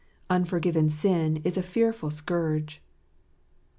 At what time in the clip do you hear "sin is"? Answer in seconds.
0.89-1.57